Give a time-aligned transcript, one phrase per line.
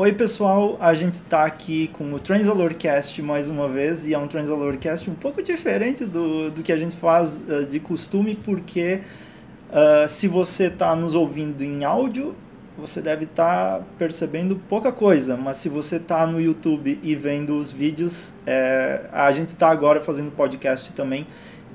[0.00, 4.26] Oi pessoal, a gente está aqui com o Transalorcast mais uma vez e é um
[4.26, 9.02] Transalorcast um pouco diferente do, do que a gente faz uh, de costume porque
[9.68, 12.34] uh, se você está nos ouvindo em áudio
[12.78, 17.54] você deve estar tá percebendo pouca coisa, mas se você está no YouTube e vendo
[17.58, 21.26] os vídeos, é, a gente está agora fazendo podcast também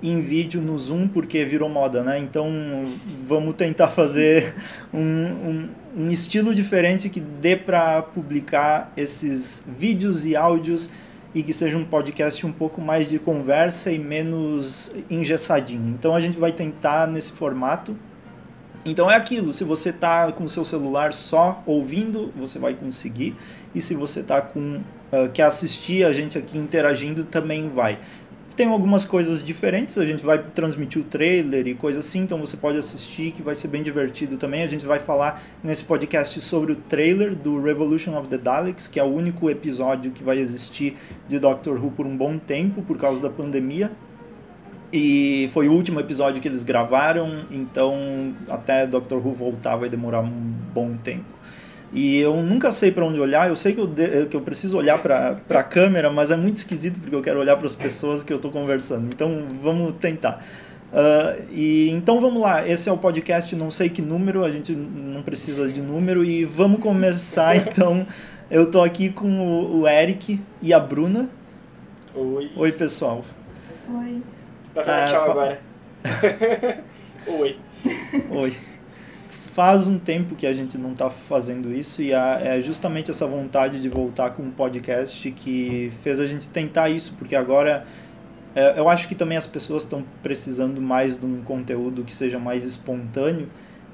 [0.02, 2.18] em vídeo no Zoom porque virou moda, né?
[2.18, 2.50] Então
[3.28, 4.56] vamos tentar fazer
[4.92, 10.90] um, um, um estilo diferente que dê para publicar esses vídeos e áudios
[11.34, 15.90] e que seja um podcast um pouco mais de conversa e menos engessadinho.
[15.90, 17.96] Então a gente vai tentar nesse formato
[18.86, 23.36] então é aquilo, se você está com o seu celular só ouvindo, você vai conseguir.
[23.74, 24.78] E se você tá com
[25.12, 27.98] uh, quer assistir a gente aqui interagindo, também vai.
[28.56, 32.56] Tem algumas coisas diferentes, a gente vai transmitir o trailer e coisa assim, então você
[32.56, 34.64] pode assistir, que vai ser bem divertido também.
[34.64, 38.98] A gente vai falar nesse podcast sobre o trailer do Revolution of the Daleks, que
[38.98, 40.96] é o único episódio que vai existir
[41.28, 43.92] de Doctor Who por um bom tempo, por causa da pandemia.
[44.94, 50.22] E foi o último episódio que eles gravaram, então até Doctor Who voltar vai demorar
[50.22, 50.32] um
[50.74, 51.35] bom tempo.
[51.96, 54.78] E eu nunca sei para onde olhar, eu sei que eu, de, que eu preciso
[54.78, 58.22] olhar para a câmera, mas é muito esquisito porque eu quero olhar para as pessoas
[58.22, 59.08] que eu estou conversando.
[59.08, 60.44] Então vamos tentar.
[60.92, 64.74] Uh, e então vamos lá, esse é o podcast, não sei que número, a gente
[64.74, 68.06] não precisa de número e vamos começar então.
[68.52, 71.30] Eu tô aqui com o, o Eric e a Bruna.
[72.14, 72.52] Oi.
[72.58, 73.24] Oi, pessoal.
[73.90, 74.22] Oi.
[74.74, 75.32] Vai falar ah, tchau fa...
[75.32, 75.60] agora.
[77.40, 77.58] Oi.
[78.32, 78.56] Oi.
[79.56, 83.82] Faz um tempo que a gente não está fazendo isso e é justamente essa vontade
[83.82, 87.88] de voltar com um podcast que fez a gente tentar isso, porque agora
[88.54, 92.38] é, eu acho que também as pessoas estão precisando mais de um conteúdo que seja
[92.38, 93.48] mais espontâneo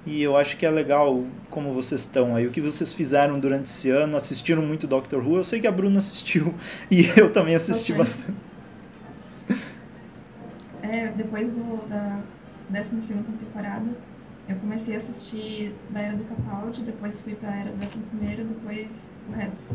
[0.04, 2.48] e eu acho que é legal como vocês estão aí.
[2.48, 4.18] O que vocês fizeram durante esse ano?
[4.18, 5.38] Assistiram muito Doctor Who?
[5.38, 6.56] Eu sei que a Bruna assistiu
[6.90, 8.34] e eu também assisti bastante.
[10.82, 12.20] É, depois do, da
[12.68, 13.96] 12 temporada,
[14.48, 17.98] eu comecei a assistir da Era do Capaldi, depois fui pra Era do 11,
[18.44, 19.68] depois o resto.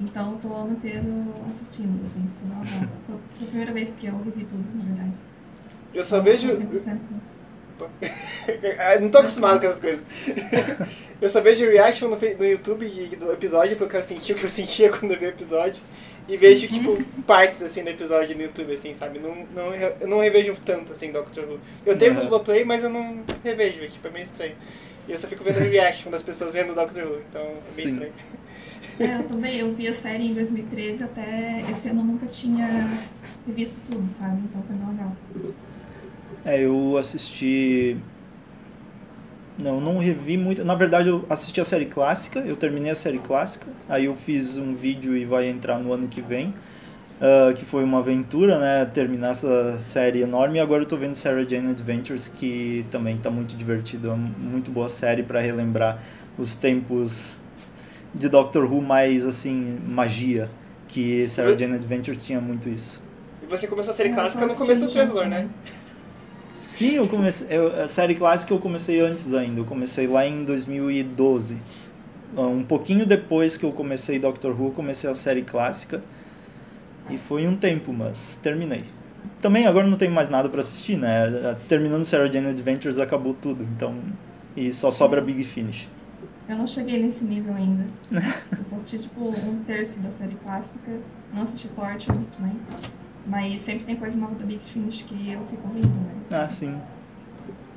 [0.00, 1.06] Então, tô ano inteiro
[1.48, 2.28] assistindo, assim.
[3.06, 5.18] Foi a primeira vez que eu revi tudo, na verdade.
[5.94, 6.48] Eu só vejo.
[6.48, 6.98] 100%.
[9.00, 10.04] não tô acostumado com essas coisas.
[11.20, 14.50] eu só vejo reaction no, no YouTube do episódio, porque eu senti o que eu
[14.50, 15.82] sentia quando eu vi o episódio.
[16.28, 16.38] E Sim.
[16.38, 16.96] vejo, tipo,
[17.26, 19.18] partes, assim, do episódio no YouTube, assim, sabe?
[19.18, 21.58] Não, não, eu não revejo tanto, assim, Doctor Who.
[21.84, 22.38] Eu tenho uhum.
[22.40, 24.54] Play, mas eu não revejo, tipo, é meio estranho.
[25.08, 27.88] E eu só fico vendo a reaction das pessoas vendo Doctor Who, então é meio
[27.88, 27.92] Sim.
[27.92, 28.12] estranho.
[29.00, 32.88] É, eu também, eu vi a série em 2013, até esse ano eu nunca tinha
[33.46, 34.40] revisto tudo, sabe?
[34.44, 35.16] Então foi bem legal.
[36.44, 37.96] É, eu assisti
[39.62, 40.64] não, não revi muito.
[40.64, 44.56] Na verdade, eu assisti a série clássica, eu terminei a série clássica, aí eu fiz
[44.56, 48.84] um vídeo e vai entrar no ano que vem, uh, que foi uma aventura, né?
[48.86, 50.58] Terminar essa série enorme.
[50.58, 54.70] E agora eu tô vendo Sarah Jane Adventures, que também tá muito divertido, é muito
[54.70, 56.02] boa série para relembrar
[56.36, 57.36] os tempos
[58.14, 60.50] de Doctor Who mais assim, magia,
[60.88, 63.00] que Sarah Jane Adventures tinha muito isso.
[63.42, 65.48] E você começou a série clássica no começo do Translor, né?
[66.52, 67.46] Sim, eu comecei.
[67.50, 69.60] Eu, a série clássica eu comecei antes ainda.
[69.60, 71.56] Eu comecei lá em 2012.
[72.36, 76.02] Ah, um pouquinho depois que eu comecei Doctor Who, eu comecei a série clássica.
[77.10, 78.84] E foi um tempo, mas terminei.
[79.40, 81.56] Também agora não tenho mais nada para assistir, né?
[81.68, 83.96] Terminando Sarah Jane Adventures acabou tudo, então.
[84.56, 85.88] E só sobra Big Finish.
[86.48, 87.86] Eu não cheguei nesse nível ainda.
[88.56, 90.92] eu só assisti tipo um terço da série clássica.
[91.32, 92.56] Não assisti Torture também.
[93.26, 96.14] Mas sempre tem coisa nova da Big Finish que eu fico ouvindo, né?
[96.30, 96.76] Ah, sim.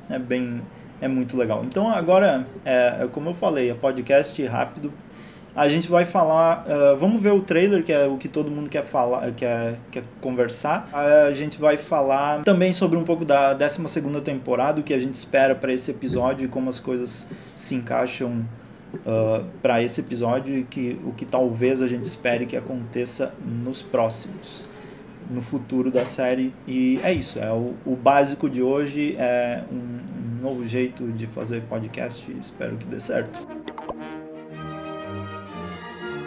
[0.10, 0.62] É bem...
[1.02, 1.64] É muito legal.
[1.66, 4.92] Então agora, é, como eu falei, é podcast rápido.
[5.54, 6.66] A gente vai falar...
[6.66, 10.04] Uh, vamos ver o trailer, que é o que todo mundo quer falar, quer, quer
[10.20, 10.90] conversar.
[10.92, 15.16] A gente vai falar também sobre um pouco da 12 temporada, o que a gente
[15.16, 17.26] espera para esse episódio e como as coisas
[17.56, 18.46] se encaixam
[18.96, 23.82] uh, para esse episódio e que, o que talvez a gente espere que aconteça nos
[23.82, 24.66] próximos
[25.30, 26.54] no futuro da série.
[26.68, 31.28] E é isso, é o, o básico de hoje, é um, um novo jeito de
[31.28, 33.48] fazer podcast, espero que dê certo.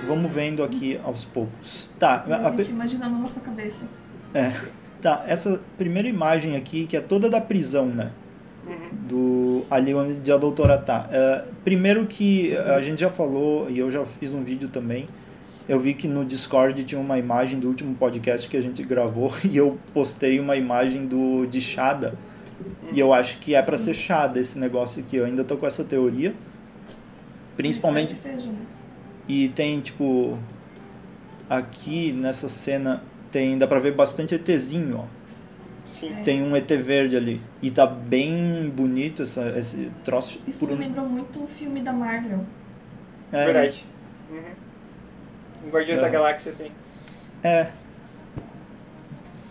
[0.07, 1.91] Vamos vendo aqui aos poucos.
[1.99, 3.89] Tá, a, a gente imagina na nossa cabeça.
[4.33, 4.53] É.
[5.03, 8.11] Tá, essa primeira imagem aqui, que é toda da prisão, né?
[8.67, 8.99] Uhum.
[9.07, 11.09] Do, ali onde a doutora tá.
[11.13, 15.07] É, primeiro que a gente já falou, e eu já fiz um vídeo também,
[15.69, 19.33] eu vi que no Discord tinha uma imagem do último podcast que a gente gravou
[19.45, 22.15] e eu postei uma imagem do de Shada.
[22.93, 25.17] E eu acho que é para ser Shada esse negócio aqui.
[25.17, 26.35] Eu ainda tô com essa teoria.
[27.57, 28.15] Principalmente.
[28.15, 28.59] Seja, né?
[29.29, 30.39] E tem, tipo,
[31.51, 35.05] aqui nessa cena, tem dá pra ver bastante ETzinho, ó.
[35.85, 36.15] Sim.
[36.25, 37.41] Tem um ET verde ali.
[37.63, 40.41] E tá bem bonito essa, esse troço.
[40.47, 42.45] Isso por me um- lembrou muito o filme da Marvel.
[43.33, 43.85] é, Verdade.
[44.31, 44.39] Uhum.
[45.69, 46.03] Um Guardiões É.
[46.03, 46.71] da Galáxia, assim.
[47.45, 47.69] É.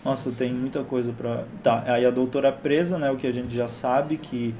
[0.04, 1.44] Nossa, tem muita coisa pra.
[1.62, 3.10] Tá, aí a doutora presa, né?
[3.10, 4.54] O que a gente já sabe, que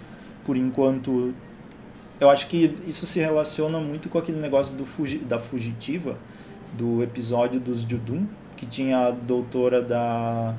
[0.44, 1.34] por enquanto.
[2.20, 5.18] Eu acho que isso se relaciona muito com aquele negócio do fugi...
[5.18, 6.16] da fugitiva,
[6.72, 8.26] do episódio dos Judum,
[8.56, 10.54] que tinha a doutora da.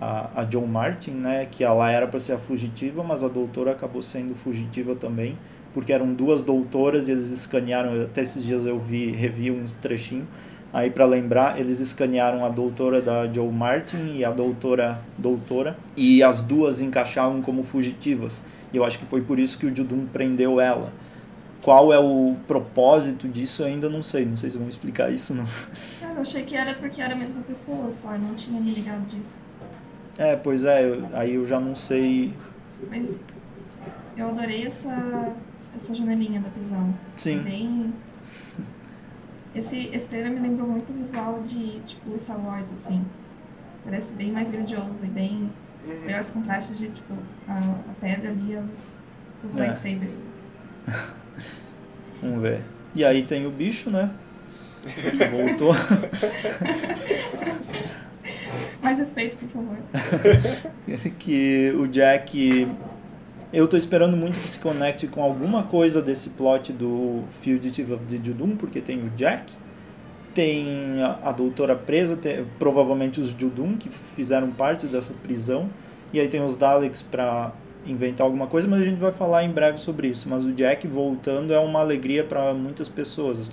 [0.00, 1.46] A, a John Martin, né?
[1.50, 5.36] Que ela era para ser a fugitiva, mas a doutora acabou sendo fugitiva também,
[5.74, 8.02] porque eram duas doutoras e eles escanearam.
[8.02, 10.26] Até esses dias eu vi, revi um trechinho.
[10.72, 16.22] Aí para lembrar, eles escanearam a doutora da Joe Martin e a doutora doutora e
[16.22, 18.40] as duas encaixavam como fugitivas.
[18.72, 20.92] E eu acho que foi por isso que o Judum prendeu ela.
[21.60, 24.24] Qual é o propósito disso eu ainda não sei.
[24.24, 25.44] Não sei se vão explicar isso não.
[26.00, 28.70] Cara, eu achei que era porque era a mesma pessoa só, eu não tinha me
[28.70, 29.40] ligado disso.
[30.16, 32.32] É, pois é, eu- aí eu já não sei.
[32.88, 33.20] Mas
[34.16, 35.34] eu adorei essa,
[35.74, 36.94] essa janelinha da prisão.
[37.16, 37.38] Sim.
[37.40, 37.92] Bem.
[39.52, 43.04] Esse, esse trailer me lembrou muito o visual de tipo Star Wars, assim.
[43.84, 45.50] Parece bem mais grandioso e bem.
[45.84, 46.02] Uhum.
[46.04, 47.14] Legal esse contraste de tipo
[47.48, 49.08] a, a pedra ali e as,
[49.42, 49.66] os É.
[49.66, 50.12] lightsabers.
[52.22, 52.62] Vamos ver.
[52.94, 54.12] E aí tem o bicho, né?
[54.84, 55.74] Que voltou.
[58.82, 59.76] Mais respeito, por favor.
[61.18, 62.68] que o Jack.
[63.52, 68.04] Eu tô esperando muito que se conecte com alguma coisa desse plot do Fugitive of
[68.04, 69.52] the Judum, porque tem o Jack,
[70.32, 75.68] tem a, a doutora presa, tem- provavelmente os Judum que fizeram parte dessa prisão,
[76.12, 77.52] e aí tem os Daleks pra
[77.84, 80.28] inventar alguma coisa, mas a gente vai falar em breve sobre isso.
[80.28, 83.50] Mas o Jack voltando é uma alegria para muitas pessoas.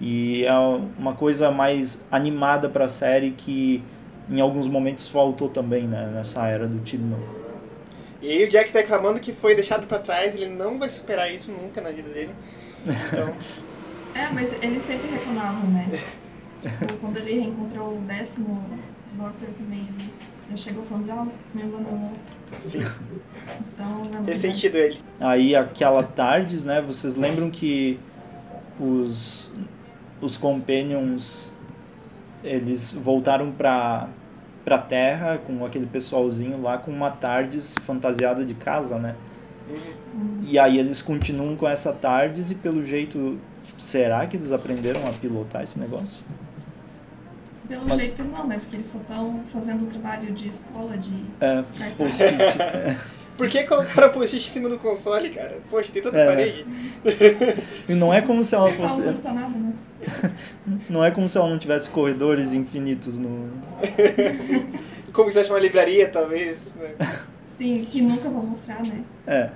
[0.00, 0.52] E é
[0.98, 3.82] uma coisa mais animada pra série que
[4.30, 7.43] em alguns momentos faltou também né, nessa era do Tibnon.
[8.24, 11.30] E aí o Jack tá reclamando que foi deixado pra trás, ele não vai superar
[11.30, 12.34] isso nunca na vida dele.
[12.86, 13.34] Então,
[14.14, 15.90] É, mas ele sempre reclamava, né?
[16.58, 18.64] tipo, quando ele reencontrou o décimo
[19.12, 20.10] Doctor também, ele
[20.50, 22.12] já chegou falando, ah, me abandonou.
[22.62, 22.78] sim,
[23.74, 24.98] Então, é sentido ele.
[25.20, 26.80] Aí aquela tardes, né?
[26.80, 28.00] Vocês lembram que
[28.80, 29.52] os
[30.20, 31.52] os companions
[32.42, 34.08] eles voltaram pra
[34.64, 39.14] pra Terra com aquele pessoalzinho lá com uma tardes fantasiada de casa, né?
[39.68, 40.40] Uhum.
[40.46, 43.38] E aí eles continuam com essa tardes e pelo jeito
[43.78, 46.22] será que eles aprenderam a pilotar esse negócio?
[47.68, 48.58] Pelo Mas- jeito não, né?
[48.58, 51.64] Porque eles só estão fazendo o trabalho de escola de É.
[51.80, 52.96] É.
[53.36, 55.58] Por que colocaram post-it em cima do console, cara?
[55.68, 56.26] Poxa, tem tanta É.
[56.26, 56.66] parede.
[57.88, 59.72] E não é como se ela Não tá fosse usando pra nada, né?
[60.88, 63.50] não é como se ela não tivesse corredores infinitos no
[65.14, 66.74] Como se fosse uma livraria, talvez.
[66.74, 66.94] Né?
[67.46, 69.00] Sim, que nunca vão mostrar, né?
[69.26, 69.50] É.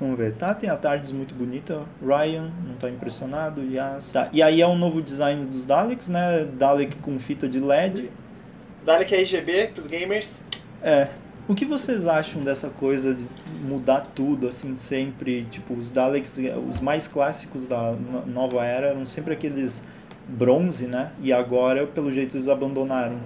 [0.00, 0.34] Vamos ver.
[0.34, 1.82] Tá, tem a Tardes muito bonita.
[2.00, 3.62] Ryan, não tá impressionado.
[3.62, 4.12] Yas.
[4.12, 4.28] Tá.
[4.32, 6.44] E aí é um novo design dos Daleks, né?
[6.44, 8.10] Dalek com fita de LED.
[8.84, 10.40] Dalek RGB pros gamers.
[10.80, 11.08] É.
[11.48, 13.26] O que vocês acham dessa coisa de
[13.58, 15.46] mudar tudo, assim, sempre?
[15.50, 16.38] Tipo, os Daleks,
[16.70, 19.82] os mais clássicos da no- nova era eram sempre aqueles
[20.28, 21.12] bronze, né?
[21.22, 23.18] E agora, pelo jeito, eles abandonaram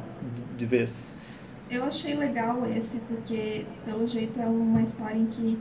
[0.56, 1.12] de, vez.
[1.70, 5.58] Eu achei legal esse porque, pelo jeito, é uma história em que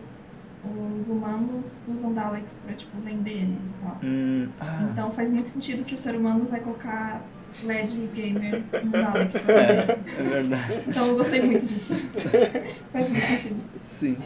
[0.98, 3.98] os humanos usam Daleks pra, tipo, vender eles e tal.
[4.04, 7.22] Hum, ah, Então faz muito sentido que o ser humano vai colocar
[7.64, 10.84] LED gamer no Dalek pra é, é verdade.
[10.88, 11.96] Então eu gostei muito disso.
[12.94, 13.60] faz muito sentido.
[13.82, 14.18] Sim.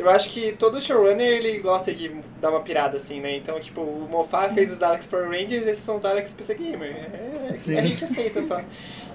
[0.00, 3.36] Eu acho que todo showrunner ele gosta de dar uma pirada assim, né?
[3.36, 6.96] Então, tipo, o Moffat fez os Daleks Power Rangers, esses são os Daleks PC Gamer.
[7.50, 7.76] É, Sim.
[7.76, 8.62] a gente aceita só.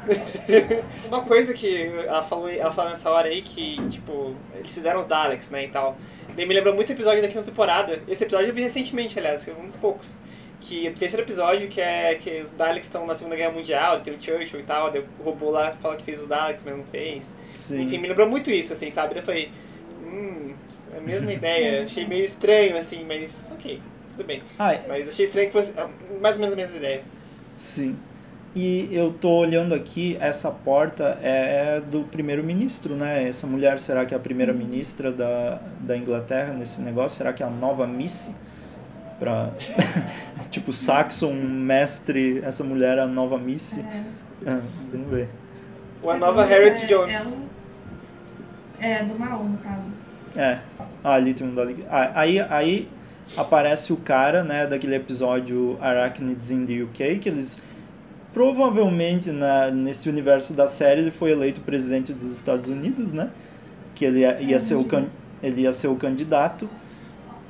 [1.08, 5.08] uma coisa que ela falou, ela falou nessa hora aí que, tipo, eles fizeram os
[5.08, 5.98] Daleks, né, e tal.
[6.36, 8.04] Daí me lembrou muito episódios da quinta temporada.
[8.08, 10.20] Esse episódio eu vi recentemente, aliás, que é um dos poucos.
[10.62, 14.14] Que o terceiro episódio, que é que os Daleks estão na Segunda Guerra Mundial, tem
[14.14, 16.86] o Churchill e tal, daí o robô lá fala que fez os Daleks, mas não
[16.86, 17.36] fez.
[17.56, 17.82] Sim.
[17.82, 19.16] Enfim, me lembrou muito isso, assim, sabe?
[19.16, 19.52] Daí eu falei,
[20.04, 20.65] hum, é
[20.98, 21.84] a mesma ideia.
[21.86, 24.44] Achei meio estranho, assim, mas ok, tudo bem.
[24.58, 25.90] Ah, é- Mas achei estranho que fosse ah,
[26.22, 27.04] mais ou menos a mesma ideia.
[27.58, 27.96] sim.
[28.58, 33.28] E eu tô olhando aqui, essa porta é do primeiro-ministro, né?
[33.28, 37.18] Essa mulher será que é a primeira-ministra da, da Inglaterra nesse negócio?
[37.18, 38.34] Será que é a nova Missy?
[39.20, 39.52] Pra...
[40.50, 43.82] tipo, Saxon, mestre, essa mulher é a nova Missy?
[43.82, 44.04] É,
[44.52, 45.28] Ah, vamos ver.
[46.02, 47.14] Ou a nova Harriet é, Jones.
[47.14, 47.38] Ela...
[48.80, 49.92] É, do mal, no caso.
[50.36, 50.60] É.
[51.04, 51.84] Ah, ali tem um Dalek.
[51.90, 52.90] Ah, aí, aí
[53.38, 57.60] aparece o cara, né, daquele episódio Arachnids in the UK, que eles
[58.34, 63.30] provavelmente na, nesse universo da série ele foi eleito presidente dos Estados Unidos, né?
[63.96, 65.06] Que ele ia, ia ser o can,
[65.42, 66.70] ele ia ser o candidato.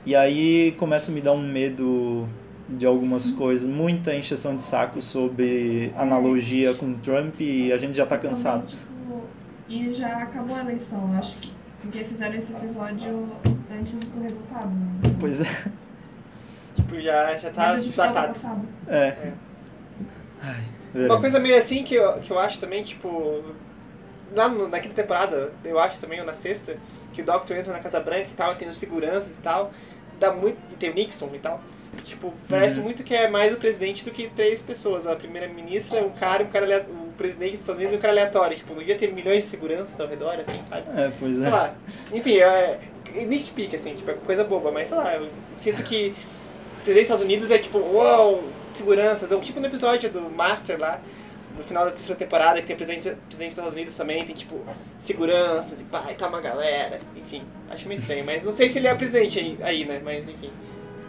[0.06, 2.28] E aí começa a me dar um medo
[2.70, 8.06] de algumas coisas, muita encheção de saco sobre analogia com Trump e a gente já
[8.06, 8.62] tá cansado.
[8.62, 9.24] Também, tipo,
[9.68, 11.55] e já acabou a eleição, acho que
[11.86, 13.30] porque fizeram esse episódio
[13.72, 15.16] antes do resultado, né?
[15.20, 15.64] Pois é.
[16.76, 17.86] Tipo, já, já tá datado.
[17.86, 18.68] ultrapassado.
[18.88, 19.32] É.
[20.42, 20.64] Ai,
[20.94, 23.44] Uma coisa meio assim que eu, que eu acho também, tipo.
[24.36, 26.76] Lá no, na quinta temporada, eu acho também, ou na sexta,
[27.14, 29.72] que o Doctor entra na Casa Branca e tal, tem os seguranças e tal.
[30.20, 30.58] Dá muito.
[30.72, 31.62] E tem o Nixon e tal.
[32.04, 32.86] Tipo, parece Uhum.
[32.86, 35.08] muito que é mais o presidente do que três pessoas.
[35.08, 36.66] A primeira-ministra, um cara, um cara
[37.18, 38.58] presidente dos Estados Unidos e um cara aleatório.
[38.58, 40.84] Tipo, não ia ter milhões de seguranças ao redor, assim, sabe?
[41.00, 41.50] É, pois Sei é.
[41.50, 41.76] lá.
[42.14, 42.80] Enfim, é.
[43.14, 46.14] Nitpick, assim, tipo, é coisa boba, mas sei lá, eu sinto que
[46.84, 48.44] presidente dos Estados Unidos é tipo, uau,
[48.74, 49.32] seguranças.
[49.32, 51.00] Ou tipo no episódio do Master lá,
[51.58, 54.60] no final da terceira temporada, que tem presidente, presidente dos Estados Unidos também, tem tipo,
[55.00, 57.00] seguranças e e tá uma galera.
[57.16, 60.02] Enfim, acho meio estranho, mas não sei se ele é presidente aí, aí né?
[60.04, 60.52] Mas enfim.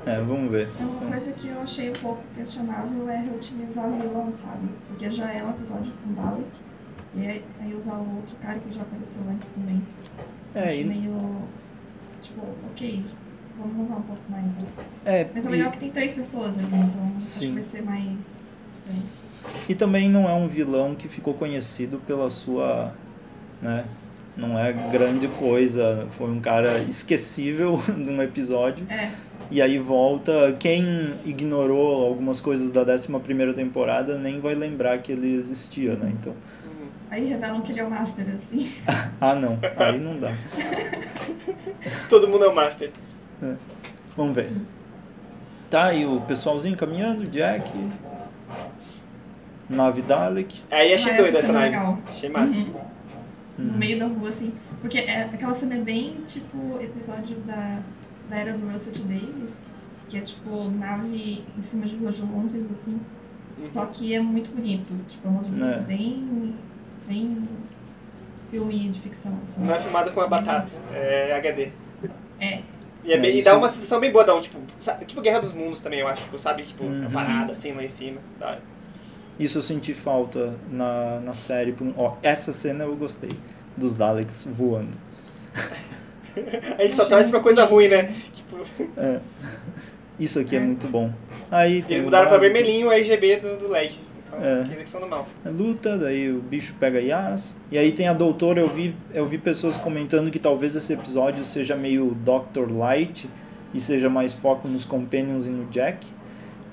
[0.07, 0.69] É, vamos ver.
[0.81, 4.69] É Uma coisa que eu achei um pouco questionável é reutilizar o vilão, sabe?
[4.89, 6.47] Porque já é um episódio com Dalek,
[7.17, 9.83] e aí aí usar o outro cara que já apareceu antes também.
[10.55, 11.43] É, Acho e- meio.
[12.23, 13.05] Tipo, ok,
[13.59, 14.63] vamos inovar um pouco mais, né?
[15.05, 17.49] É, Mas é e- legal que tem três pessoas ali, então acho Sim.
[17.49, 18.51] que vai ser mais.
[19.69, 22.93] E também não é um vilão que ficou conhecido pela sua,
[23.61, 23.85] né?
[24.37, 29.11] Não é grande coisa, foi um cara esquecível num episódio É,
[29.51, 35.35] e aí volta, quem ignorou algumas coisas da 11ª temporada nem vai lembrar que ele
[35.35, 36.13] existia, né?
[36.21, 36.89] Então, Hum.
[37.11, 38.67] aí revelam que ele é o Master, assim.
[39.21, 40.33] ah não, aí não dá.
[42.11, 42.91] Todo mundo é o Master.
[44.17, 44.53] Vamos ver.
[45.71, 47.71] Tá, e o pessoalzinho caminhando, Jack,
[49.69, 50.61] nave Dalek.
[50.71, 51.65] Aí achei Ah, doido essa é nave.
[51.67, 51.99] legal.
[52.09, 52.53] Achei massa.
[52.55, 52.73] Uhum.
[53.59, 53.77] no Hum.
[53.79, 54.53] meio da rua, assim.
[54.81, 57.79] Porque é, aquela cena é bem tipo episódio da,
[58.29, 59.01] da era do Russell T.
[59.03, 59.65] Davis,
[60.09, 63.01] que é tipo nave em cima de rua de Londres, assim.
[63.59, 64.93] Só que é muito bonito.
[65.09, 65.83] Tipo, é umas luzes É.
[65.83, 66.55] bem.
[67.09, 67.49] bem.
[68.51, 69.65] filme de ficção, assim.
[69.65, 71.71] Não é filmado com a batata, é HD.
[72.39, 72.63] É.
[73.05, 74.95] E, é É, bem- e isso- dá uma sensação bem boa, dá um, tipo, sa-
[75.05, 76.63] tipo Guerra dos Mundos também, eu acho, tipo, sabe?
[76.65, 77.05] Tipo, Uhum.
[77.07, 78.21] a parada assim lá em cima.
[79.39, 81.75] Isso eu senti falta na, na série.
[81.97, 83.31] Ó, essa cena eu gostei.
[83.77, 84.97] Dos Daleks voando.
[86.79, 88.13] A gente só torce pra coisa ruim, né?
[88.35, 88.59] Tipo,
[88.97, 89.19] É.
[90.19, 90.63] Isso aqui é É.
[90.63, 91.11] muito bom.
[91.51, 93.99] Aí eles mudaram pra vermelhinho o RGB do, do LED.
[94.29, 95.07] Então, É.
[95.09, 95.27] mal.
[95.45, 97.57] a Luta, daí o bicho pega Yas.
[97.71, 101.45] E aí tem a doutora, eu vi, eu vi pessoas comentando que talvez esse episódio
[101.45, 102.71] seja meio Dr.
[102.71, 103.29] Light
[103.75, 106.07] e seja mais foco nos Companions e no Jack.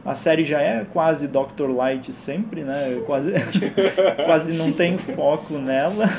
[0.05, 1.70] A série já é quase Dr.
[1.74, 3.01] Light sempre, né?
[3.05, 3.32] Quase,
[4.25, 6.10] quase não tem foco nela.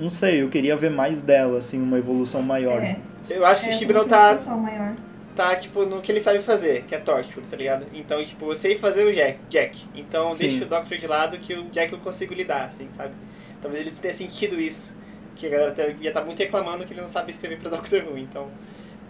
[0.00, 2.82] Não sei, eu queria ver mais dela, assim, uma evolução maior.
[2.82, 2.96] É.
[3.28, 4.96] Eu acho que o não tá, maior.
[5.36, 7.84] tá, tipo, no que ele sabe fazer, que é torture, tá ligado?
[7.92, 9.38] Então, tipo, eu sei fazer o Jack.
[9.50, 9.86] Jack.
[9.94, 10.48] Então, Sim.
[10.48, 13.12] deixa o Doctor de lado que o Jack eu consigo lidar, assim, sabe?
[13.60, 14.98] Talvez ele tenha sentido isso.
[15.36, 18.02] Que a galera até ia estar muito reclamando que ele não sabe escrever pra Doctor
[18.02, 18.16] Who.
[18.16, 18.48] Então,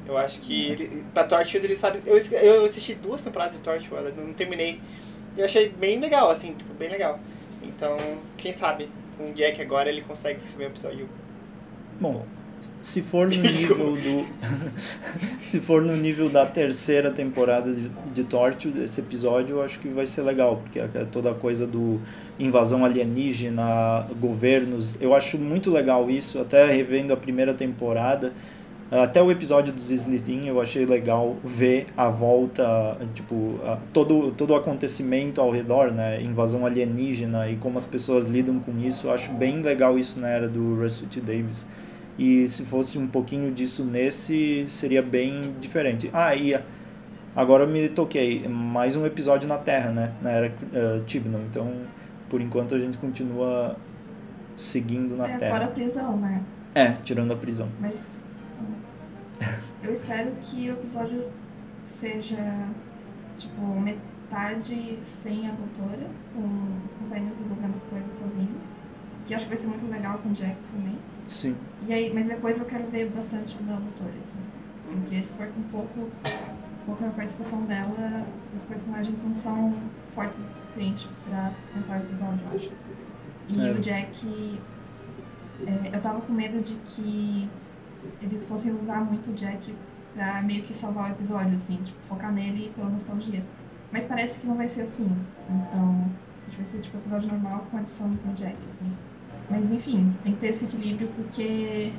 [0.08, 2.00] eu acho que ele, pra Torchwood ele sabe...
[2.04, 4.80] Eu, eu assisti duas temporadas de Torchwood, eu não terminei.
[5.36, 7.20] Eu achei bem legal, assim, tipo, bem legal.
[7.62, 7.96] Então,
[8.36, 8.88] quem sabe,
[9.20, 11.08] com o Jack agora ele consegue escrever um episódio.
[12.00, 12.24] Bom,
[12.80, 14.26] se for no nível do.
[15.46, 19.88] se for no nível da terceira temporada de, de Torture, esse episódio eu acho que
[19.88, 22.00] vai ser legal, porque é toda a coisa do
[22.38, 24.96] invasão alienígena, governos.
[25.00, 28.32] Eu acho muito legal isso, até revendo a primeira temporada.
[28.90, 34.50] Até o episódio dos Slithin eu achei legal ver a volta, tipo, a- todo, todo
[34.50, 36.20] o acontecimento ao redor, né?
[36.20, 39.06] Invasão alienígena e como as pessoas lidam com isso.
[39.06, 41.20] Eu acho bem legal isso na era do Russell T.
[41.20, 41.64] Davis.
[42.18, 46.10] E se fosse um pouquinho disso nesse, seria bem diferente.
[46.12, 46.58] Ah, e
[47.36, 50.12] agora eu me toquei, mais um episódio na Terra, né?
[50.20, 51.38] Na era uh, Tibnon.
[51.48, 51.70] Então,
[52.28, 53.76] por enquanto a gente continua
[54.56, 55.52] seguindo na É, Terra.
[55.52, 56.42] fora a prisão, né?
[56.74, 57.68] É, tirando a prisão.
[57.80, 58.28] Mas
[59.82, 61.24] eu espero que o episódio
[61.84, 62.68] seja
[63.38, 68.72] tipo metade sem a doutora, com os companheiros resolvendo as coisas sozinhos.
[69.26, 70.98] Que acho que vai ser muito legal com o Jack também.
[71.26, 71.56] Sim.
[71.86, 74.38] E aí, mas depois eu quero ver bastante da doutora, assim.
[74.90, 76.08] Porque se for com pouco,
[76.84, 79.74] pouca participação dela, os personagens não são
[80.14, 82.72] fortes o suficiente pra sustentar o episódio, eu acho.
[83.48, 83.72] E É.
[83.72, 84.60] o Jack.
[85.66, 87.48] é, eu tava com medo de que
[88.20, 89.74] eles fossem usar muito o Jack
[90.14, 93.44] pra meio que salvar o episódio, assim, tipo, focar nele pela nostalgia.
[93.92, 95.08] Mas parece que não vai ser assim.
[95.48, 98.90] Então, a gente vai ser tipo episódio normal com adição do Jack, assim.
[99.48, 101.92] Mas enfim, tem que ter esse equilíbrio porque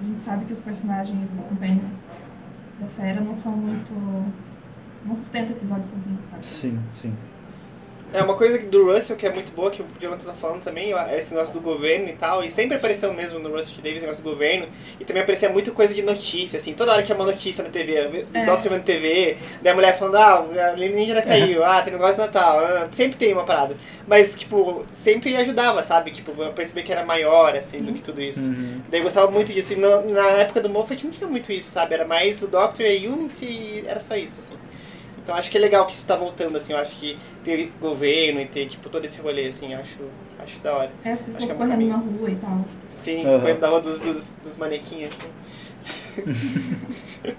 [0.00, 2.04] a gente sabe que os personagens, os companions
[2.80, 3.92] dessa era não são muito.
[5.04, 6.46] não sustentam o episódio sozinhos, sabe?
[6.46, 7.14] Sim, sim.
[8.12, 10.92] É uma coisa do Russell que é muito boa, que o Jonathan tá falando também,
[11.16, 14.22] esse negócio do governo e tal, e sempre apareceu mesmo no Russell Davis, esse negócio
[14.24, 14.68] do governo,
[15.00, 18.22] e também aparecia muita coisa de notícia, assim, toda hora tinha uma notícia na TV,
[18.32, 18.46] o é.
[18.46, 22.20] Doctor na TV, daí a mulher falando, ah, a alienígena caiu, ah, tem negócio de
[22.20, 23.76] Natal, ah, sempre tem uma parada.
[24.06, 26.12] Mas, tipo, sempre ajudava, sabe?
[26.12, 27.84] Tipo, eu percebi que era maior, assim, Sim.
[27.84, 28.40] do que tudo isso.
[28.40, 28.80] Uhum.
[28.88, 31.70] Daí eu gostava muito disso, e no, na época do Moffat não tinha muito isso,
[31.70, 31.94] sabe?
[31.94, 34.56] Era mais o Doctor e a Unity, e era só isso, assim.
[35.26, 38.40] Então acho que é legal que isso tá voltando, assim, eu acho que ter governo
[38.40, 39.98] e ter, tipo, todo esse rolê, assim, acho,
[40.38, 40.90] acho da hora.
[41.04, 42.64] É, as pessoas é correndo na rua e tal.
[42.92, 43.40] Sim, uhum.
[43.40, 46.26] correndo na rua dos, dos, dos manequins, assim.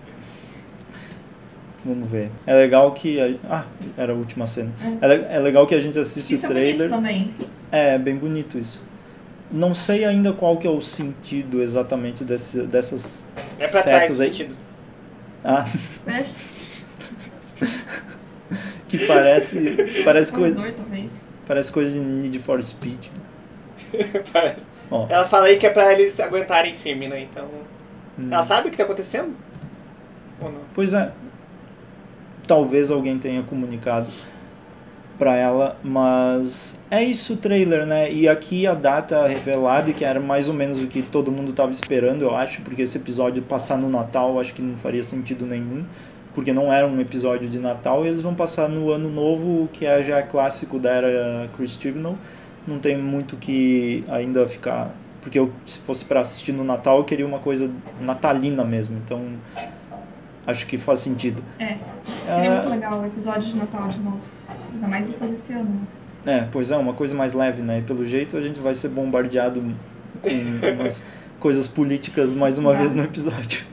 [1.86, 2.29] Vamos ver.
[2.46, 3.22] É legal que.
[3.22, 3.38] A...
[3.50, 3.65] Ah,
[3.98, 4.70] era a última cena.
[5.01, 6.88] É, é, é legal que a gente assiste isso o trailer.
[6.88, 7.34] Isso é bonito também.
[7.72, 8.84] É, bem bonito isso.
[9.50, 13.25] Não sei ainda qual que é o sentido exatamente desse, dessas
[13.58, 14.27] é pra trás aí.
[14.27, 14.58] sentido.
[15.41, 15.65] Ah.
[16.03, 16.66] Parece
[18.87, 20.03] que parece.
[20.03, 20.73] Parece coisa.
[21.47, 23.07] Parece coisa de Need for Speed.
[24.31, 24.65] parece.
[25.09, 27.21] Ela fala aí que é pra eles aguentarem firme, né?
[27.21, 27.45] Então.
[28.17, 28.29] Hum.
[28.31, 29.35] Ela sabe o que tá acontecendo?
[30.39, 30.61] Ou não?
[30.73, 31.11] Pois é.
[32.47, 34.07] Talvez alguém tenha comunicado
[35.17, 38.11] para ela, mas é isso o trailer, né?
[38.11, 41.71] E aqui a data revelada, que era mais ou menos o que todo mundo tava
[41.71, 45.83] esperando, eu acho, porque esse episódio passar no Natal, acho que não faria sentido nenhum
[46.38, 49.88] porque não era um episódio de Natal, e eles vão passar no Ano Novo, que
[49.88, 52.15] é já clássico da era Chris Chibnall.
[52.67, 54.91] Não tem muito que ainda ficar.
[55.20, 58.96] Porque eu, se fosse para assistir no Natal, eu queria uma coisa natalina mesmo.
[59.03, 59.20] Então,
[60.46, 61.42] acho que faz sentido.
[61.57, 61.77] É,
[62.27, 62.51] seria é...
[62.51, 64.22] muito legal o episódio de Natal de novo.
[64.75, 65.88] Ainda mais depois desse ano.
[66.24, 67.79] É, pois é, uma coisa mais leve, né?
[67.79, 69.59] E pelo jeito a gente vai ser bombardeado
[70.22, 70.29] com
[70.79, 71.01] umas
[71.40, 73.66] coisas políticas mais uma vez no episódio.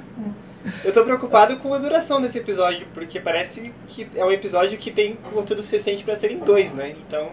[0.85, 4.91] Eu tô preocupado com a duração desse episódio, porque parece que é um episódio que
[4.91, 6.95] tem conteúdo suficiente pra serem dois, né?
[7.07, 7.29] Então,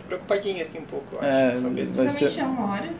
[0.00, 1.92] tô preocupadinho assim um pouco, eu é, acho.
[1.92, 2.40] Vai ser...
[2.40, 2.90] é uma hora.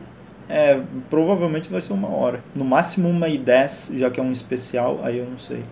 [0.49, 2.43] É, provavelmente vai ser uma hora.
[2.55, 5.63] No máximo uma e dez, já que é um especial, aí eu não sei.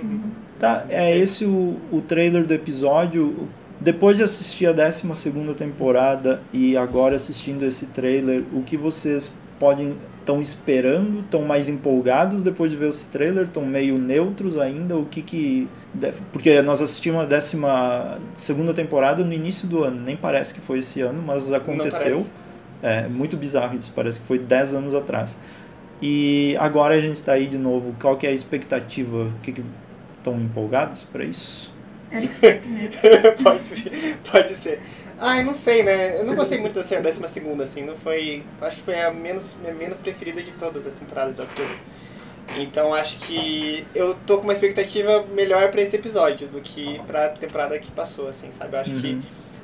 [0.00, 0.30] Uhum.
[0.58, 3.48] Tá, é esse o, o trailer do episódio.
[3.78, 9.30] Depois de assistir a 12 segunda temporada e agora assistindo esse trailer, o que vocês
[9.58, 14.96] podem estão esperando, estão mais empolgados depois de ver esse trailer, estão meio neutros ainda,
[14.96, 15.68] o que que...
[16.32, 20.80] Porque nós assistimos a décima segunda temporada no início do ano, nem parece que foi
[20.80, 22.26] esse ano, mas aconteceu.
[22.82, 25.36] É muito bizarro isso, parece que foi 10 anos atrás.
[26.02, 29.24] E agora a gente está aí de novo, qual que é a expectativa?
[29.24, 29.62] O que
[30.18, 31.72] estão empolgados para isso?
[33.42, 33.90] pode,
[34.30, 34.82] pode ser.
[35.18, 36.18] Ai, não sei, né?
[36.18, 38.44] Eu não gostei muito da décima segunda, assim, não foi.
[38.60, 41.66] Acho que foi a menos, a menos preferida de todas as temporadas de Doctor
[42.58, 47.30] Então acho que eu tô com uma expectativa melhor para esse episódio do que pra
[47.30, 48.76] temporada que passou, assim, sabe?
[48.76, 49.00] Eu acho uhum.
[49.00, 49.22] que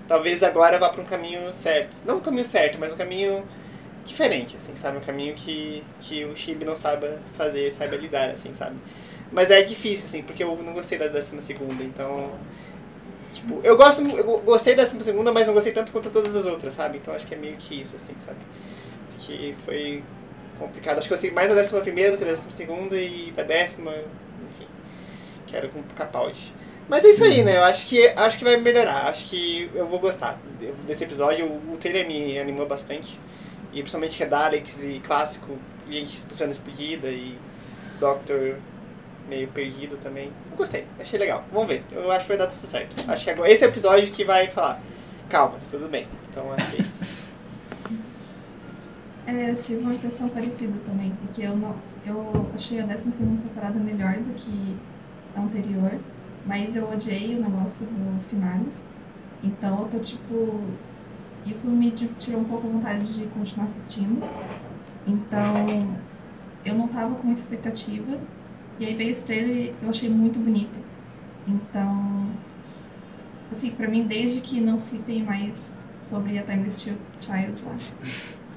[0.08, 1.96] talvez agora vá para um caminho certo.
[2.06, 3.44] Não um caminho certo, mas um caminho
[4.06, 4.96] diferente, assim, sabe?
[4.96, 8.76] Um caminho que, que o Chibi não saiba fazer, saiba lidar, assim, sabe?
[9.30, 12.32] Mas é difícil, assim, porque eu não gostei da décima segunda, então
[13.32, 16.74] Tipo, eu gosto, eu gostei da segunda, mas não gostei tanto quanto todas as outras,
[16.74, 16.98] sabe?
[16.98, 18.38] Então acho que é meio que isso, assim, sabe?
[19.18, 20.02] Que foi
[20.58, 20.98] complicado.
[20.98, 23.42] Acho que eu gostei mais da décima primeira do que da décima segunda e da
[23.42, 24.68] décima, enfim,
[25.46, 26.52] que era com o Capaldi.
[26.88, 27.56] Mas é isso aí, né?
[27.56, 29.06] Eu acho que, acho que vai melhorar.
[29.06, 30.38] Acho que eu vou gostar
[30.86, 31.46] desse episódio.
[31.46, 33.18] O, o trailer me animou bastante.
[33.72, 35.56] E principalmente que é e clássico,
[35.88, 37.38] gente sendo explodida e
[37.98, 38.56] Doctor
[39.28, 40.32] meio perdido também.
[40.50, 41.44] Eu gostei, achei legal.
[41.52, 41.84] Vamos ver.
[41.90, 43.10] Eu acho que vai dar tudo certo.
[43.10, 44.80] Acho que agora esse é episódio que vai falar.
[45.28, 46.06] Calma, tudo bem.
[46.30, 47.22] Então acho que é isso.
[49.24, 51.76] É, eu tive uma impressão parecida também, porque eu não.
[52.04, 54.76] Eu achei a 12 temporada melhor do que
[55.36, 55.92] a anterior,
[56.44, 58.60] mas eu odiei o negócio do final.
[59.42, 60.60] Então eu tô tipo.
[61.46, 64.22] Isso me tirou um pouco a vontade de continuar assistindo.
[65.06, 65.96] Então
[66.64, 68.18] eu não tava com muita expectativa,
[68.78, 70.78] e aí veio esse trailer eu achei muito bonito.
[71.46, 72.26] Então,
[73.50, 77.76] assim, pra mim, desde que não citem mais sobre a Timeless Child lá,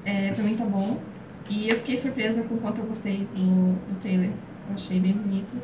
[0.04, 1.00] é, pra mim tá bom.
[1.48, 4.30] E eu fiquei surpresa com o quanto eu gostei do, do trailer.
[4.68, 5.60] Eu achei bem bonito.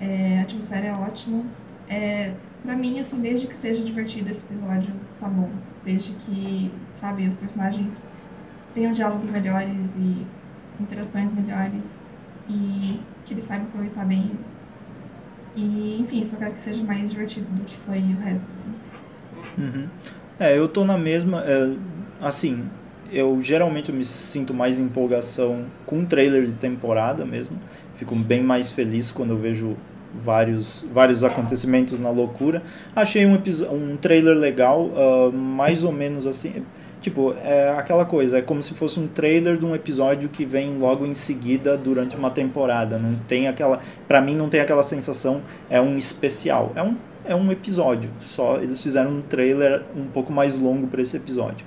[0.00, 1.44] É, a atmosfera é ótima.
[1.88, 5.50] É, pra mim, assim, desde que seja divertido esse episódio, tá bom.
[5.84, 8.06] Desde que, sabe, os personagens
[8.72, 10.26] tenham diálogos melhores e
[10.80, 12.04] interações melhores.
[12.50, 14.58] E que eles saibam aproveitar bem eles.
[15.54, 18.72] E, enfim, só quero que seja mais divertido do que foi o resto, assim.
[19.58, 19.88] Uhum.
[20.38, 21.42] É, eu tô na mesma.
[21.44, 21.74] É,
[22.20, 22.64] assim,
[23.12, 27.58] eu geralmente me sinto mais empolgação com trailer de temporada mesmo.
[27.96, 29.76] Fico bem mais feliz quando eu vejo
[30.14, 32.62] vários, vários acontecimentos na loucura.
[32.94, 33.38] Achei um,
[33.72, 36.64] um trailer legal, uh, mais ou menos assim.
[37.00, 40.78] Tipo, é aquela coisa, é como se fosse um trailer de um episódio que vem
[40.78, 42.98] logo em seguida durante uma temporada.
[42.98, 43.80] Não tem aquela.
[44.06, 46.72] para mim não tem aquela sensação, é um especial.
[46.74, 48.10] É um, é um episódio.
[48.20, 51.64] Só eles fizeram um trailer um pouco mais longo para esse episódio.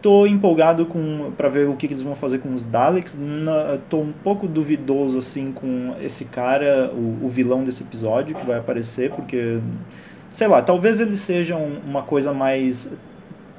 [0.00, 3.16] Tô empolgado com para ver o que, que, eles vão fazer com os Daleks.
[3.20, 8.46] Na, tô um pouco duvidoso assim com esse cara, o, o vilão desse episódio que
[8.46, 9.60] vai aparecer, porque
[10.32, 12.90] sei lá, talvez ele seja um, uma coisa mais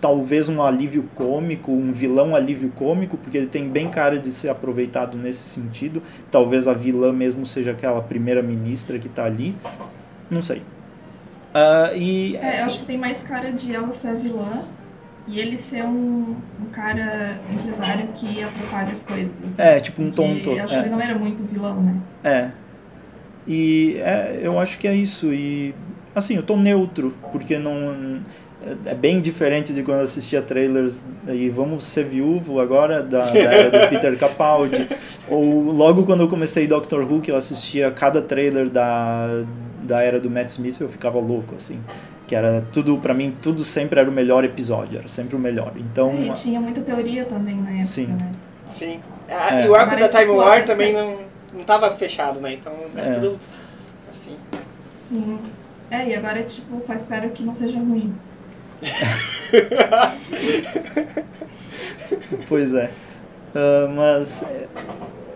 [0.04, 4.50] talvez um alívio cômico, um vilão alívio cômico, porque ele tem bem cara de ser
[4.50, 6.04] aproveitado nesse sentido.
[6.30, 9.56] Talvez a vilã mesmo seja aquela primeira ministra que está ali.
[10.30, 10.58] Não sei.
[10.58, 14.64] Uh, e, é, eu acho que tem mais cara de ela ser a vilã
[15.26, 19.42] e ele ser um, um cara empresário que atrapalha as coisas.
[19.46, 20.50] Assim, é, tipo um tonto.
[20.50, 20.80] Eu acho é.
[20.80, 21.96] que ele não era muito vilão, né?
[22.26, 22.52] É.
[23.48, 25.34] E é, eu acho que é isso.
[25.34, 25.74] E
[26.14, 28.22] assim, eu tô neutro, porque não
[28.66, 33.26] é, é bem diferente de quando eu assistia trailers e vamos ser viúvo agora da,
[33.26, 34.88] da era do Peter Capaldi
[35.28, 39.44] ou logo quando eu comecei Doctor Who que eu assistia cada trailer da,
[39.82, 41.80] da era do Matt Smith eu ficava louco assim
[42.26, 45.74] que era tudo para mim tudo sempre era o melhor episódio era sempre o melhor.
[45.76, 48.08] Então e tinha muita teoria também na época sim.
[48.08, 48.32] né?
[48.74, 49.00] sim.
[49.30, 49.66] Ah, é.
[49.66, 51.20] e o arco da Time War também não
[51.54, 52.54] não tava fechado né?
[52.54, 53.14] Então é, é.
[53.14, 53.40] tudo
[54.10, 54.36] assim.
[54.96, 55.38] Sim.
[55.92, 58.14] É e agora tipo só espero que não seja ruim
[62.48, 62.90] pois é.
[63.56, 64.44] Uh, mas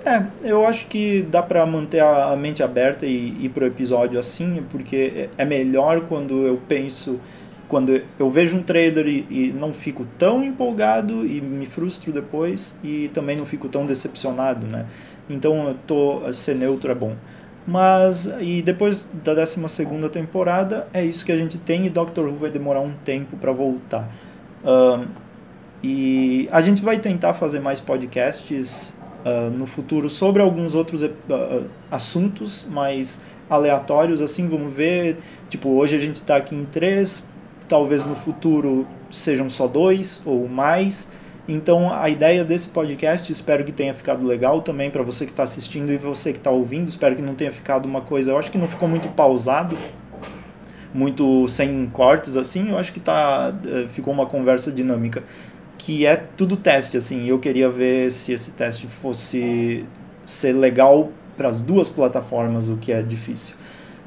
[0.08, 4.64] é, eu acho que dá para manter a, mente aberta e ir pro episódio assim,
[4.70, 7.20] porque é melhor quando eu penso,
[7.68, 12.74] quando eu vejo um trailer e, e, não fico tão empolgado e me frustro depois
[12.82, 14.86] e também não fico tão decepcionado, né?
[15.30, 17.18] Então eu tô ser neutro é bom.
[17.68, 19.60] Mas, e depois da 12
[20.10, 23.52] temporada, é isso que a gente tem e Doctor Who vai demorar um tempo para
[23.52, 24.10] voltar.
[24.64, 25.06] Um,
[25.84, 28.94] e a gente vai tentar fazer mais podcasts
[29.26, 31.10] uh, no futuro sobre alguns outros uh,
[31.92, 35.18] assuntos mais aleatórios, assim, vamos ver.
[35.50, 37.22] Tipo, hoje a gente está aqui em três,
[37.68, 41.08] talvez no futuro sejam só dois ou mais.
[41.48, 45.44] Então, a ideia desse podcast, espero que tenha ficado legal também para você que está
[45.44, 46.90] assistindo e você que está ouvindo.
[46.90, 48.32] Espero que não tenha ficado uma coisa.
[48.32, 49.78] Eu acho que não ficou muito pausado,
[50.94, 52.72] muito sem cortes assim.
[52.72, 55.24] Eu acho que tá, eh, ficou uma conversa dinâmica.
[55.78, 57.26] Que é tudo teste, assim.
[57.28, 59.86] Eu queria ver se esse teste fosse
[60.26, 63.56] ser legal para as duas plataformas, o que é difícil.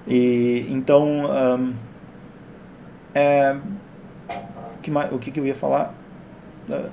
[0.06, 1.72] E, então, um,
[3.14, 3.56] é,
[4.82, 5.94] que, o que, que eu ia falar?
[6.68, 6.90] Uh,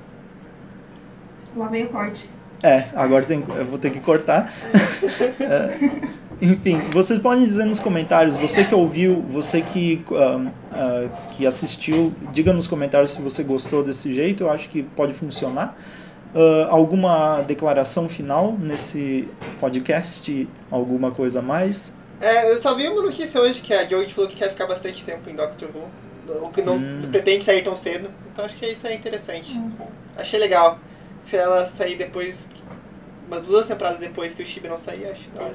[1.58, 2.30] Lá vem o corte.
[2.62, 4.52] É, agora tem, eu vou ter que cortar.
[5.40, 11.44] é, enfim, vocês podem dizer nos comentários, você que ouviu, você que, uh, uh, que
[11.44, 15.76] assistiu, diga nos comentários se você gostou desse jeito, eu acho que pode funcionar.
[16.32, 20.48] Uh, alguma declaração final nesse podcast?
[20.70, 21.92] Alguma coisa a mais?
[22.20, 25.04] É, eu só vi uma notícia hoje que a Joey falou que quer ficar bastante
[25.04, 27.02] tempo em Doctor Who, o que não hum.
[27.10, 29.56] pretende sair tão cedo, então acho que isso é interessante.
[29.56, 29.72] Hum.
[30.16, 30.78] Achei legal
[31.24, 32.50] se ela sair depois.
[33.26, 35.50] Umas duas temporadas depois que o Chibi não sair, acho da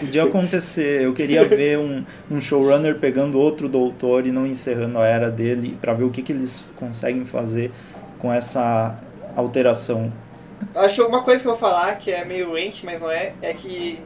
[0.00, 1.02] Podia acontecer.
[1.02, 5.78] Eu queria ver um, um showrunner pegando outro doutor e não encerrando a era dele
[5.80, 7.70] para ver o que, que eles conseguem fazer
[8.18, 8.98] com essa
[9.36, 10.12] alteração.
[10.74, 13.54] Acho uma coisa que eu vou falar que é meio range, mas não é, é
[13.54, 13.98] que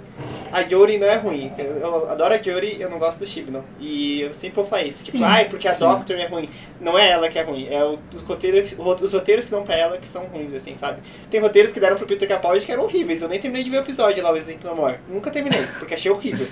[0.54, 1.52] a Yori não é ruim.
[1.58, 3.64] Eu adoro a Yori, eu não gosto do Shibno.
[3.80, 5.02] E eu sempre vou falar isso.
[5.02, 5.24] Tipo, Sim.
[5.24, 5.84] ai, porque a Sim.
[5.84, 6.48] Doctor é ruim.
[6.80, 9.98] Não é ela que é ruim, é os roteiros, os roteiros que dão pra ela
[9.98, 11.02] que são ruins, assim, sabe?
[11.28, 13.20] Tem roteiros que deram pro Peter Capaldi que eram horríveis.
[13.20, 15.00] Eu nem terminei de ver o episódio lá, o Exemplo Amor.
[15.08, 16.46] Nunca terminei, porque achei horrível.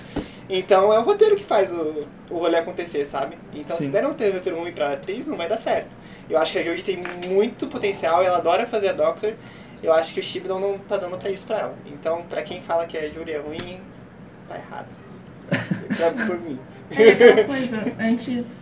[0.50, 3.38] Então é o roteiro que faz o, o rolê acontecer, sabe?
[3.54, 3.84] Então Sim.
[3.84, 5.96] se der um roteiro ruim pra atriz, não vai dar certo.
[6.28, 9.32] Eu acho que a Yori tem muito potencial, ela adora fazer a Doctor
[9.82, 11.74] eu acho que o Shibnon não tá dando pra isso pra ela.
[11.86, 13.80] Então, pra quem fala que a Yuri é ruim,
[14.52, 14.88] tá errado.
[16.00, 16.58] É por mim.
[16.90, 18.56] É aquela coisa, antes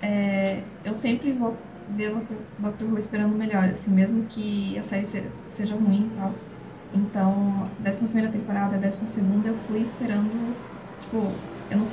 [0.00, 1.56] é, eu sempre vou
[1.90, 2.20] ver o
[2.58, 2.84] Dr.
[2.84, 5.04] Who esperando melhor, assim, mesmo que a série
[5.44, 6.34] seja ruim e tal.
[6.94, 10.54] Então, 11 primeira temporada, 12 segunda, eu fui esperando,
[11.00, 11.32] tipo,
[11.70, 11.86] eu não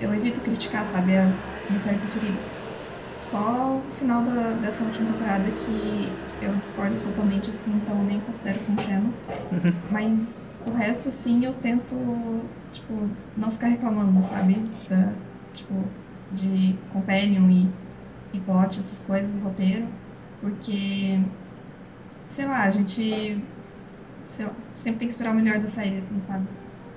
[0.00, 1.22] eu evito criticar, sabe, a
[1.68, 2.38] minha série preferida.
[3.14, 8.58] Só o final da, dessa última temporada que eu discordo totalmente, assim, então nem considero
[8.60, 9.10] como canon.
[9.90, 11.96] Mas o resto, assim, eu tento,
[12.72, 14.62] tipo, não ficar reclamando, sabe?
[14.88, 15.12] Da,
[15.52, 15.74] tipo,
[16.32, 17.70] de companion e,
[18.36, 19.86] e plot, essas coisas, do roteiro.
[20.40, 21.20] Porque,
[22.26, 23.40] sei lá, a gente
[24.26, 26.46] sei lá, sempre tem que esperar o melhor da série, assim, sabe?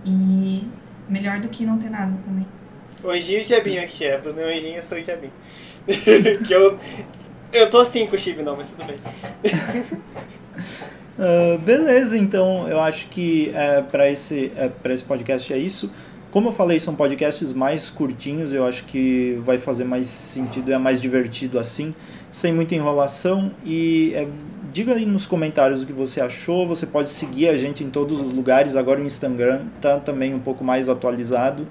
[0.06, 0.68] E
[1.08, 2.46] melhor do que não ter nada também.
[3.04, 4.18] O Anjinho e o Diabinho aqui, é.
[4.20, 5.34] Bruno e o Anjinho, eu sou o Diabinho.
[6.46, 6.78] que eu,
[7.54, 8.98] eu tô assim com o Chibi, não, mas tudo bem.
[11.18, 15.90] Uh, beleza, então eu acho que é, para esse, é, esse podcast é isso.
[16.30, 20.78] Como eu falei, são podcasts mais curtinhos, eu acho que vai fazer mais sentido, é
[20.78, 21.94] mais divertido assim,
[22.30, 23.52] sem muita enrolação.
[23.66, 24.28] E é,
[24.74, 26.68] diga aí nos comentários o que você achou.
[26.68, 28.76] Você pode seguir a gente em todos os lugares.
[28.76, 31.66] Agora o Instagram está também um pouco mais atualizado.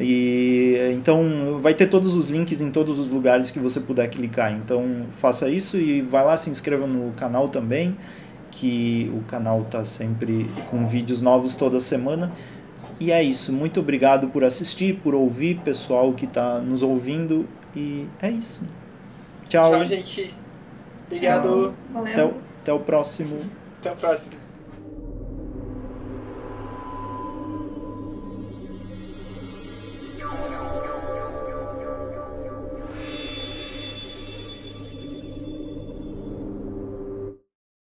[0.00, 4.52] E então vai ter todos os links em todos os lugares que você puder clicar.
[4.52, 7.96] Então faça isso e vai lá se inscreva no canal também,
[8.50, 12.32] que o canal tá sempre com vídeos novos toda semana.
[12.98, 13.52] E é isso.
[13.52, 17.46] Muito obrigado por assistir, por ouvir, pessoal que está nos ouvindo.
[17.76, 18.64] E é isso.
[19.48, 19.70] Tchau.
[19.70, 20.34] Tchau, gente.
[21.06, 21.48] Obrigado.
[21.48, 21.74] Tchau.
[21.92, 22.12] Valeu.
[22.12, 23.38] Até, até o próximo.
[23.80, 24.39] Até o próximo.